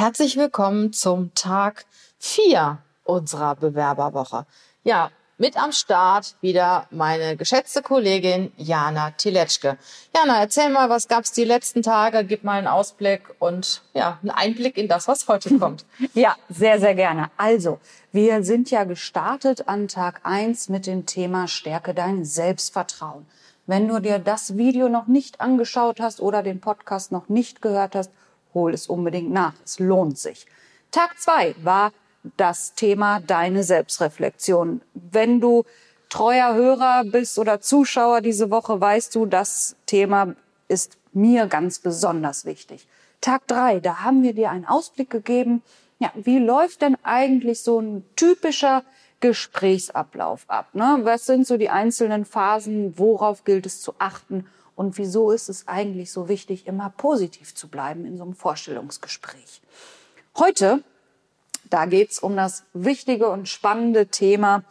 [0.00, 1.84] Herzlich willkommen zum Tag
[2.20, 4.46] 4 unserer Bewerberwoche.
[4.82, 9.76] Ja, mit am Start wieder meine geschätzte Kollegin Jana Tiletschke.
[10.16, 12.24] Jana, erzähl mal, was gab's die letzten Tage?
[12.24, 15.84] Gib mal einen Ausblick und ja, einen Einblick in das, was heute kommt.
[16.14, 17.30] ja, sehr, sehr gerne.
[17.36, 17.78] Also,
[18.10, 23.26] wir sind ja gestartet an Tag 1 mit dem Thema Stärke dein Selbstvertrauen.
[23.66, 27.94] Wenn du dir das Video noch nicht angeschaut hast oder den Podcast noch nicht gehört
[27.94, 28.10] hast,
[28.54, 29.54] hol es unbedingt nach.
[29.64, 30.46] Es lohnt sich.
[30.90, 31.92] Tag 2 war
[32.36, 34.82] das Thema deine Selbstreflexion.
[34.94, 35.64] Wenn du
[36.08, 40.34] treuer Hörer bist oder Zuschauer diese Woche, weißt du, das Thema
[40.68, 42.86] ist mir ganz besonders wichtig.
[43.20, 45.62] Tag drei, da haben wir dir einen Ausblick gegeben.
[45.98, 48.82] Ja, wie läuft denn eigentlich so ein typischer
[49.20, 50.68] Gesprächsablauf ab?
[50.72, 51.00] Ne?
[51.02, 52.98] Was sind so die einzelnen Phasen?
[52.98, 54.46] Worauf gilt es zu achten?
[54.80, 59.60] Und wieso ist es eigentlich so wichtig, immer positiv zu bleiben in so einem Vorstellungsgespräch?
[60.38, 60.82] Heute
[61.68, 64.64] da geht's um das wichtige und spannende Thema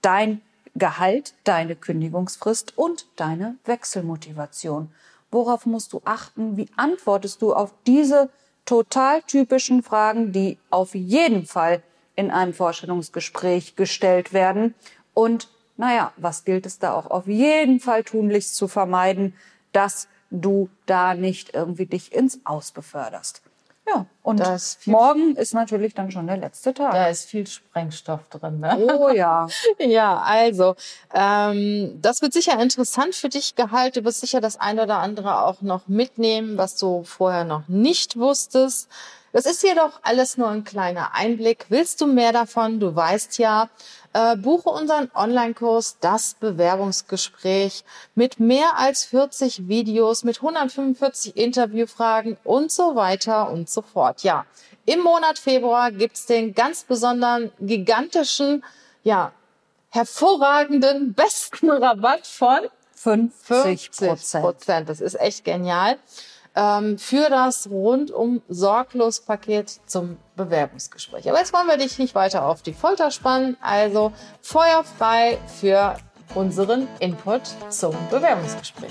[0.00, 0.40] dein
[0.74, 4.92] Gehalt, deine Kündigungsfrist und deine Wechselmotivation.
[5.30, 6.56] Worauf musst du achten?
[6.56, 8.30] Wie antwortest du auf diese
[8.64, 11.84] total typischen Fragen, die auf jeden Fall
[12.16, 14.74] in einem Vorstellungsgespräch gestellt werden?
[15.14, 15.48] Und
[15.82, 19.34] naja, was gilt es da auch auf jeden Fall tunlichst zu vermeiden,
[19.72, 23.42] dass du da nicht irgendwie dich ins Aus beförderst?
[23.88, 26.92] Ja, und ist morgen ist natürlich dann schon der letzte Tag.
[26.92, 28.60] Da ist viel Sprengstoff drin.
[28.60, 28.96] Ne?
[28.96, 29.48] Oh ja.
[29.80, 30.76] ja, also
[31.12, 33.98] ähm, das wird sicher interessant für dich gehalten.
[33.98, 38.16] Du wirst sicher das eine oder andere auch noch mitnehmen, was du vorher noch nicht
[38.16, 38.88] wusstest.
[39.32, 41.66] Das ist jedoch alles nur ein kleiner Einblick.
[41.70, 42.78] Willst du mehr davon?
[42.78, 43.70] Du weißt ja,
[44.12, 52.70] äh, buche unseren Online-Kurs Das Bewerbungsgespräch mit mehr als 40 Videos, mit 145 Interviewfragen und
[52.70, 54.22] so weiter und so fort.
[54.22, 54.46] Ja,
[54.84, 58.64] im Monat Februar gibt's den ganz besonderen, gigantischen,
[59.02, 59.32] ja,
[59.90, 63.90] hervorragenden, besten Rabatt von 50
[64.42, 64.88] Prozent.
[64.88, 65.98] Das ist echt genial
[66.54, 71.28] ähm, für das rundum sorglos Paket zum Bewerbungsgespräch.
[71.28, 73.56] Aber jetzt wollen wir dich nicht weiter auf die Folter spannen.
[73.60, 75.96] Also feuerfrei für
[76.34, 78.90] unseren Input zum Bewerbungsgespräch.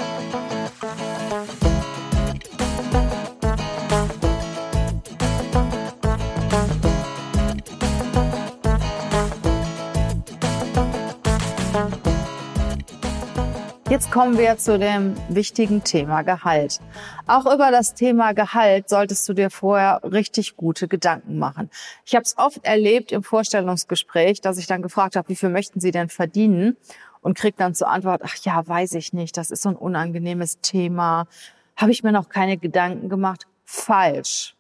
[13.92, 16.80] Jetzt kommen wir zu dem wichtigen Thema Gehalt.
[17.28, 21.70] Auch über das Thema Gehalt solltest du dir vorher richtig gute Gedanken machen.
[22.06, 25.82] Ich habe es oft erlebt im Vorstellungsgespräch, dass ich dann gefragt habe, wie viel möchten
[25.82, 26.78] Sie denn verdienen?
[27.20, 30.62] Und krieg dann zur Antwort, ach ja, weiß ich nicht, das ist so ein unangenehmes
[30.62, 31.28] Thema.
[31.76, 33.46] Habe ich mir noch keine Gedanken gemacht?
[33.66, 34.56] Falsch.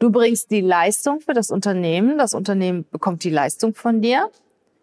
[0.00, 4.28] Du bringst die Leistung für das Unternehmen, das Unternehmen bekommt die Leistung von dir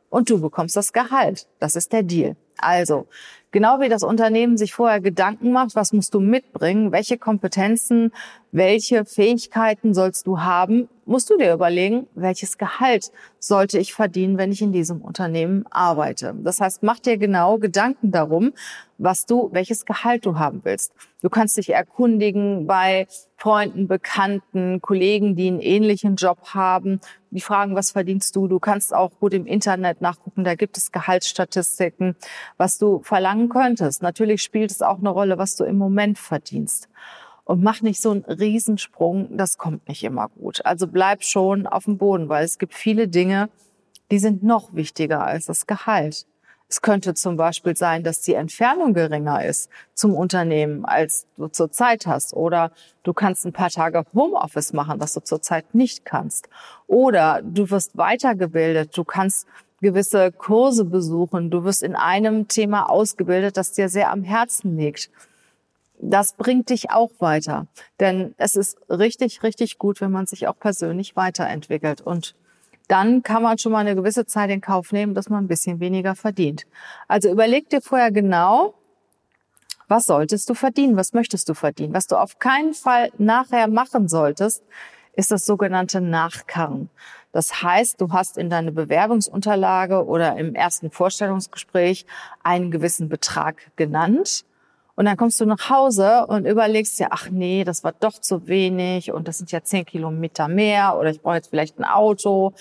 [0.09, 1.49] und du bekommst das Gehalt.
[1.59, 2.37] Das ist der Deal.
[2.57, 3.07] Also,
[3.55, 8.11] genau wie das Unternehmen sich vorher Gedanken macht, was musst du mitbringen, welche Kompetenzen,
[8.51, 14.51] welche Fähigkeiten sollst du haben, musst du dir überlegen, welches Gehalt sollte ich verdienen, wenn
[14.51, 16.35] ich in diesem Unternehmen arbeite.
[16.43, 18.53] Das heißt, mach dir genau Gedanken darum,
[18.97, 20.93] was du, welches Gehalt du haben willst.
[21.21, 23.07] Du kannst dich erkundigen bei
[23.37, 27.01] Freunden, Bekannten, Kollegen, die einen ähnlichen Job haben.
[27.31, 28.47] Die fragen, was verdienst du?
[28.47, 30.43] Du kannst auch gut im Internet nachgucken.
[30.43, 32.15] Da gibt es Gehaltsstatistiken,
[32.57, 34.01] was du verlangen könntest.
[34.01, 36.89] Natürlich spielt es auch eine Rolle, was du im Moment verdienst
[37.45, 40.65] und mach nicht so einen Riesensprung, das kommt nicht immer gut.
[40.65, 43.49] Also bleib schon auf dem Boden, weil es gibt viele Dinge,
[44.11, 46.25] die sind noch wichtiger als das Gehalt.
[46.67, 52.07] Es könnte zum Beispiel sein, dass die Entfernung geringer ist zum Unternehmen, als du zurzeit
[52.07, 52.33] hast.
[52.33, 52.71] Oder
[53.03, 56.49] du kannst ein paar Tage Homeoffice machen, was du zurzeit nicht kannst.
[56.87, 59.47] Oder du wirst weitergebildet, du kannst
[59.79, 65.11] gewisse Kurse besuchen, du wirst in einem Thema ausgebildet, das dir sehr am Herzen liegt
[65.99, 67.67] das bringt dich auch weiter.
[67.99, 72.01] Denn es ist richtig, richtig gut, wenn man sich auch persönlich weiterentwickelt.
[72.01, 72.35] Und
[72.87, 75.79] dann kann man schon mal eine gewisse Zeit in Kauf nehmen, dass man ein bisschen
[75.79, 76.65] weniger verdient.
[77.07, 78.75] Also überleg dir vorher genau,
[79.87, 80.97] was solltest du verdienen?
[80.97, 81.93] Was möchtest du verdienen?
[81.93, 84.63] Was du auf keinen Fall nachher machen solltest,
[85.13, 86.89] ist das sogenannte Nachkarren.
[87.31, 92.05] Das heißt, du hast in deine Bewerbungsunterlage oder im ersten Vorstellungsgespräch
[92.43, 94.45] einen gewissen Betrag genannt
[94.95, 98.47] und dann kommst du nach Hause und überlegst dir, ach nee, das war doch zu
[98.47, 102.53] wenig und das sind ja zehn Kilometer mehr oder ich brauche jetzt vielleicht ein Auto.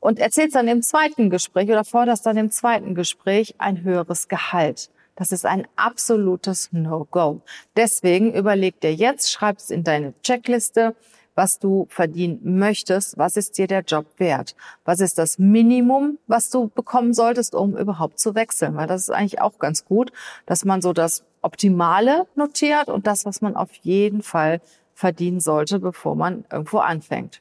[0.00, 4.90] Und erzählst dann im zweiten Gespräch oder forderst dann im zweiten Gespräch ein höheres Gehalt.
[5.16, 7.40] Das ist ein absolutes No-Go.
[7.76, 10.94] Deswegen überleg dir jetzt, schreib es in deine Checkliste,
[11.36, 13.16] was du verdienen möchtest.
[13.18, 14.56] Was ist dir der Job wert?
[14.84, 18.74] Was ist das Minimum, was du bekommen solltest, um überhaupt zu wechseln?
[18.74, 20.10] Weil das ist eigentlich auch ganz gut,
[20.46, 24.60] dass man so das Optimale notiert und das, was man auf jeden Fall
[24.94, 27.40] verdienen sollte, bevor man irgendwo anfängt.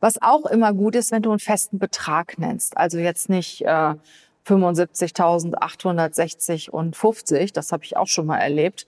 [0.00, 2.76] Was auch immer gut ist, wenn du einen festen Betrag nennst.
[2.76, 3.96] Also jetzt nicht äh,
[4.46, 8.86] 75.860 und 50, das habe ich auch schon mal erlebt.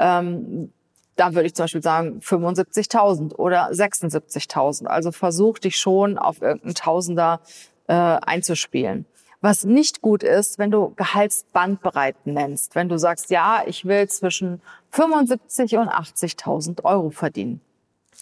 [0.00, 0.72] Ähm,
[1.18, 4.86] da würde ich zum Beispiel sagen 75.000 oder 76.000.
[4.86, 7.40] Also versuch dich schon auf irgendeinen Tausender
[7.88, 9.04] äh, einzuspielen.
[9.40, 12.74] Was nicht gut ist, wenn du Gehaltsbandbreiten nennst.
[12.74, 14.60] Wenn du sagst, ja, ich will zwischen
[14.90, 17.60] 75 und 80.000 Euro verdienen.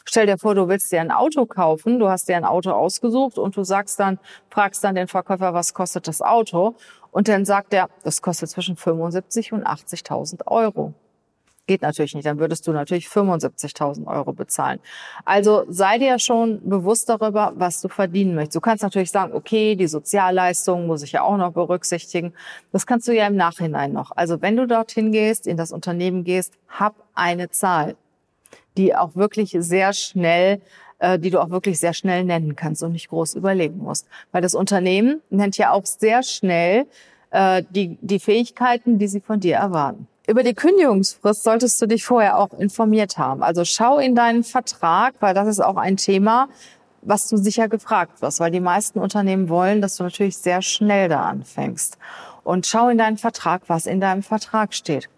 [0.04, 3.38] Stell dir vor, du willst dir ein Auto kaufen, du hast dir ein Auto ausgesucht
[3.38, 4.19] und du sagst dann,
[4.50, 6.76] fragst dann den Verkäufer, was kostet das Auto?
[7.10, 10.94] Und dann sagt er, das kostet zwischen 75 und 80.000 Euro.
[11.67, 14.79] Geht natürlich nicht, dann würdest du natürlich 75.000 Euro bezahlen.
[15.25, 18.57] Also sei dir schon bewusst darüber, was du verdienen möchtest.
[18.57, 22.33] Du kannst natürlich sagen, okay, die Sozialleistungen muss ich ja auch noch berücksichtigen.
[22.73, 24.13] Das kannst du ja im Nachhinein noch.
[24.13, 27.97] Also wenn du dorthin gehst, in das Unternehmen gehst, hab eine Zahl
[28.77, 30.61] die auch wirklich sehr schnell
[30.99, 34.07] äh, die du auch wirklich sehr schnell nennen kannst und nicht groß überlegen musst.
[34.33, 36.87] Weil das Unternehmen nennt ja auch sehr schnell
[37.31, 40.09] äh, die, die Fähigkeiten, die sie von dir erwarten.
[40.28, 43.44] Über die Kündigungsfrist solltest du dich vorher auch informiert haben.
[43.44, 46.49] Also schau in deinen Vertrag, weil das ist auch ein Thema,
[47.02, 51.08] was du sicher gefragt wirst, weil die meisten Unternehmen wollen, dass du natürlich sehr schnell
[51.08, 51.96] da anfängst.
[52.43, 55.08] Und schau in deinen Vertrag, was in deinem Vertrag steht.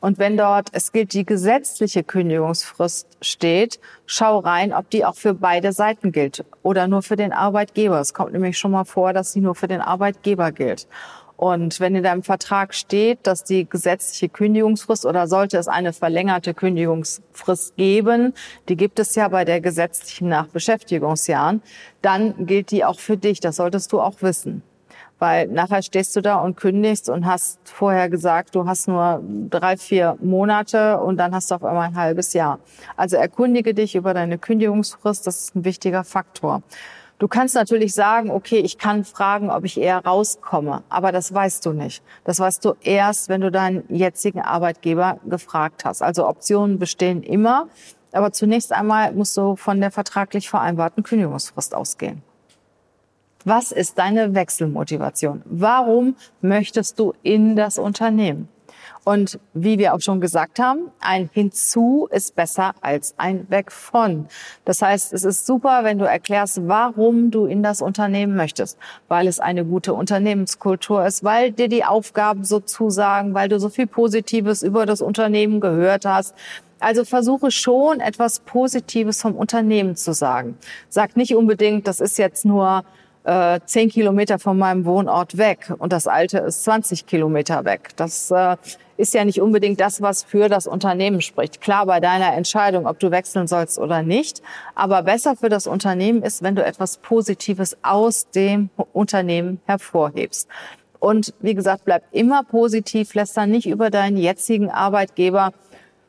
[0.00, 5.34] Und wenn dort, es gilt die gesetzliche Kündigungsfrist steht, schau rein, ob die auch für
[5.34, 8.00] beide Seiten gilt oder nur für den Arbeitgeber.
[8.00, 10.86] Es kommt nämlich schon mal vor, dass sie nur für den Arbeitgeber gilt.
[11.36, 16.54] Und wenn in deinem Vertrag steht, dass die gesetzliche Kündigungsfrist oder sollte es eine verlängerte
[16.54, 18.34] Kündigungsfrist geben,
[18.68, 21.60] die gibt es ja bei der gesetzlichen nach Beschäftigungsjahren,
[22.02, 23.40] dann gilt die auch für dich.
[23.40, 24.62] Das solltest du auch wissen.
[25.18, 29.76] Weil nachher stehst du da und kündigst und hast vorher gesagt, du hast nur drei,
[29.76, 32.58] vier Monate und dann hast du auf einmal ein halbes Jahr.
[32.96, 36.62] Also erkundige dich über deine Kündigungsfrist, das ist ein wichtiger Faktor.
[37.24, 41.64] Du kannst natürlich sagen, okay, ich kann fragen, ob ich eher rauskomme, aber das weißt
[41.64, 42.02] du nicht.
[42.24, 46.02] Das weißt du erst, wenn du deinen jetzigen Arbeitgeber gefragt hast.
[46.02, 47.68] Also Optionen bestehen immer,
[48.12, 52.22] aber zunächst einmal musst du von der vertraglich vereinbarten Kündigungsfrist ausgehen.
[53.46, 55.40] Was ist deine Wechselmotivation?
[55.46, 58.50] Warum möchtest du in das Unternehmen?
[59.04, 64.26] Und wie wir auch schon gesagt haben, ein Hinzu ist besser als ein Weg von.
[64.64, 68.78] Das heißt, es ist super, wenn du erklärst, warum du in das Unternehmen möchtest.
[69.08, 73.68] Weil es eine gute Unternehmenskultur ist, weil dir die Aufgaben so zusagen, weil du so
[73.68, 76.34] viel Positives über das Unternehmen gehört hast.
[76.80, 80.56] Also versuche schon etwas Positives vom Unternehmen zu sagen.
[80.88, 82.84] Sag nicht unbedingt, das ist jetzt nur
[83.24, 87.90] äh, zehn Kilometer von meinem Wohnort weg und das alte ist 20 Kilometer weg.
[87.96, 88.56] Das äh,
[88.96, 91.60] ist ja nicht unbedingt das, was für das Unternehmen spricht.
[91.60, 94.42] Klar bei deiner Entscheidung, ob du wechseln sollst oder nicht,
[94.74, 100.48] aber besser für das Unternehmen ist, wenn du etwas Positives aus dem Unternehmen hervorhebst.
[101.00, 105.52] Und wie gesagt, bleib immer positiv, lässt dann nicht über deinen jetzigen Arbeitgeber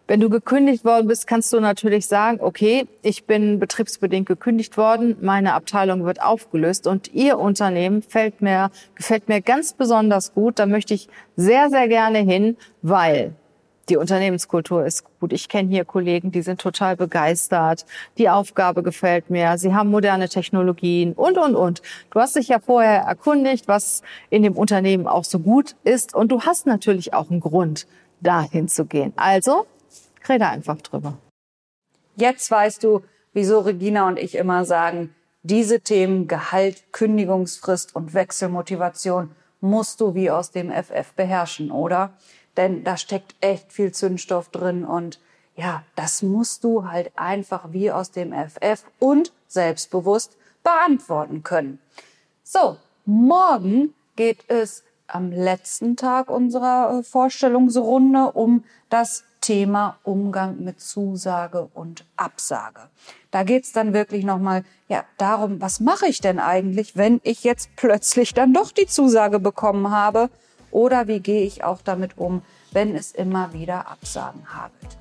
[0.08, 5.18] wenn du gekündigt worden bist, kannst du natürlich sagen, okay, ich bin betriebsbedingt gekündigt worden,
[5.22, 10.60] meine Abteilung wird aufgelöst und Ihr Unternehmen fällt mir, gefällt mir ganz besonders gut.
[10.60, 13.34] Da möchte ich sehr, sehr gerne hin, weil
[13.90, 15.32] die Unternehmenskultur ist gut.
[15.32, 17.86] Ich kenne hier Kollegen, die sind total begeistert.
[18.18, 19.58] Die Aufgabe gefällt mir.
[19.58, 21.82] Sie haben moderne Technologien und, und, und.
[22.12, 26.16] Du hast dich ja vorher erkundigt, was in dem Unternehmen auch so gut ist.
[26.16, 27.86] Und du hast natürlich auch einen Grund,
[28.22, 29.14] dahin zu gehen.
[29.16, 29.68] Also
[30.28, 31.18] Rede einfach drüber.
[32.16, 33.02] Jetzt weißt du,
[33.34, 35.14] wieso Regina und ich immer sagen,
[35.44, 42.14] diese Themen Gehalt, Kündigungsfrist und Wechselmotivation musst du wie aus dem FF beherrschen, oder?
[42.58, 45.20] Denn da steckt echt viel Zündstoff drin und
[45.56, 51.80] ja, das musst du halt einfach wie aus dem FF und selbstbewusst beantworten können.
[52.44, 60.82] So, morgen geht es am letzten Tag unserer äh, Vorstellungsrunde um das Thema Umgang mit
[60.82, 62.90] Zusage und Absage.
[63.30, 67.70] Da geht's dann wirklich nochmal ja, darum, was mache ich denn eigentlich, wenn ich jetzt
[67.76, 70.32] plötzlich dann doch die Zusage bekommen habe?
[70.72, 74.98] Oder wie gehe ich auch damit um, wenn es immer wieder Absagen hagelt?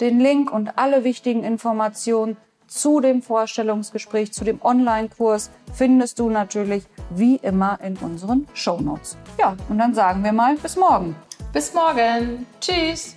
[0.00, 6.82] Den Link und alle wichtigen Informationen zu dem Vorstellungsgespräch, zu dem Online-Kurs findest du natürlich
[7.10, 9.16] wie immer in unseren Show Notes.
[9.38, 11.14] Ja, und dann sagen wir mal bis morgen.
[11.52, 12.44] Bis morgen.
[12.60, 13.14] Tschüss.